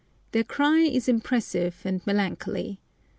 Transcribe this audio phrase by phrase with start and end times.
[0.31, 2.79] Their cry is impressive and melancholy.